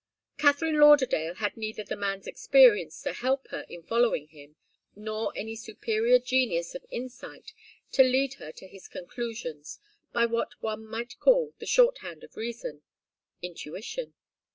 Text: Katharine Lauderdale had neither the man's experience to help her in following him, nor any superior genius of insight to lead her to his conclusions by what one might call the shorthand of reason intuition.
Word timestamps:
Katharine 0.39 0.79
Lauderdale 0.79 1.35
had 1.35 1.55
neither 1.55 1.83
the 1.83 1.95
man's 1.95 2.25
experience 2.25 3.03
to 3.03 3.13
help 3.13 3.49
her 3.49 3.67
in 3.69 3.83
following 3.83 4.29
him, 4.29 4.55
nor 4.95 5.31
any 5.35 5.55
superior 5.55 6.17
genius 6.17 6.73
of 6.73 6.83
insight 6.89 7.53
to 7.91 8.01
lead 8.01 8.33
her 8.39 8.51
to 8.53 8.67
his 8.67 8.87
conclusions 8.87 9.77
by 10.11 10.25
what 10.25 10.59
one 10.59 10.87
might 10.87 11.19
call 11.19 11.53
the 11.59 11.67
shorthand 11.67 12.23
of 12.23 12.35
reason 12.35 12.81
intuition. 13.43 14.15